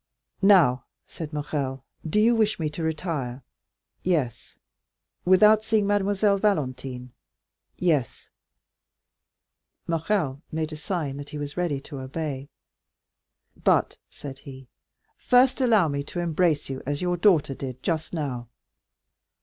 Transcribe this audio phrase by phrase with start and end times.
[0.41, 3.43] "Now," said Morrel, "do you wish me to retire?"
[4.01, 4.57] "Yes."
[5.25, 7.11] "Without seeing Mademoiselle Valentine?"
[7.77, 8.31] "Yes."
[9.85, 12.49] Morrel made a sign that he was ready to obey.
[13.55, 14.69] "But," said he,
[15.17, 18.49] "first allow me to embrace you as your daughter did just now."